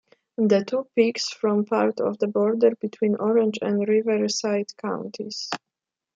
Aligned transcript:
The 0.39 0.65
two 0.65 0.87
peaks 0.95 1.29
form 1.31 1.65
part 1.65 1.99
of 1.99 2.17
the 2.17 2.25
border 2.25 2.73
between 2.75 3.17
Orange 3.17 3.59
and 3.61 3.87
Riverside 3.87 4.75
Counties. 4.77 5.47